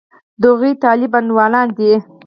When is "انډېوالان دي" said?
1.17-1.91